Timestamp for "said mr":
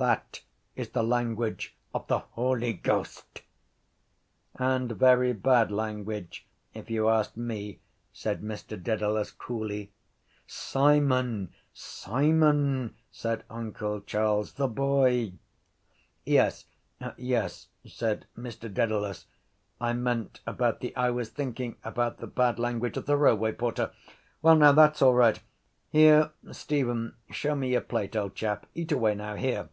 8.10-8.82, 17.84-18.72